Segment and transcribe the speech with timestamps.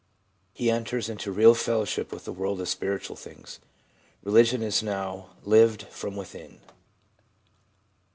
[0.51, 3.59] He enters into real fellowship with the world of spiritual things.
[4.23, 6.59] Religion is now lived from within.